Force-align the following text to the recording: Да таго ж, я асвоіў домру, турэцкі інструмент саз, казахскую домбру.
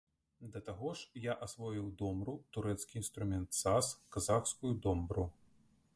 Да 0.53 0.61
таго 0.69 0.93
ж, 1.01 1.21
я 1.25 1.35
асвоіў 1.47 1.91
домру, 1.99 2.35
турэцкі 2.57 2.99
інструмент 3.03 3.61
саз, 3.61 3.93
казахскую 4.17 4.73
домбру. 4.87 5.29